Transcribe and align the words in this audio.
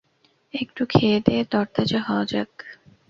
একটু 0.53 0.81
খেয়ে 0.85 1.19
দেয়ে 1.25 1.43
তরতাজা 1.45 1.99
হওয়া 2.01 2.25
যাক। 2.25 2.51